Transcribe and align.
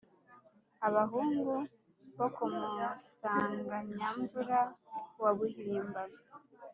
abahungu 0.87 1.53
bo 2.17 2.27
ku 2.35 2.43
musanganyamvura 2.53 4.59
wa 5.21 5.31
buhimba 5.37 6.01